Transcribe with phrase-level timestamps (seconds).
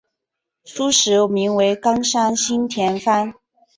[0.65, 3.35] 初时名为冈山新田藩。